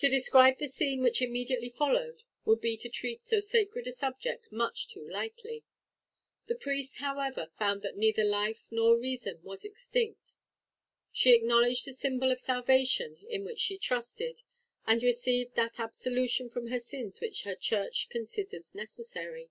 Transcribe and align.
To 0.00 0.08
describe 0.08 0.58
the 0.58 0.66
scene 0.68 1.02
which 1.02 1.22
immediately 1.22 1.68
followed 1.68 2.24
would 2.44 2.60
be 2.60 2.76
to 2.78 2.88
treat 2.88 3.22
so 3.22 3.38
sacred 3.38 3.86
a 3.86 3.92
subject 3.92 4.50
much 4.50 4.88
too 4.88 5.08
lightly. 5.08 5.62
The 6.46 6.56
priest, 6.56 6.96
however, 6.96 7.52
found 7.56 7.82
that 7.82 7.96
neither 7.96 8.24
life 8.24 8.66
nor 8.72 8.98
reason 8.98 9.40
was 9.44 9.64
extinct; 9.64 10.32
she 11.12 11.32
acknowledged 11.32 11.84
the 11.86 11.92
symbol 11.92 12.32
of 12.32 12.40
salvation 12.40 13.18
in 13.28 13.44
which 13.44 13.60
she 13.60 13.78
trusted, 13.78 14.42
and 14.84 15.00
received 15.04 15.54
that 15.54 15.78
absolution 15.78 16.48
from 16.48 16.66
her 16.66 16.80
sins 16.80 17.20
which 17.20 17.44
her 17.44 17.54
church 17.54 18.08
considers 18.10 18.74
necessary. 18.74 19.50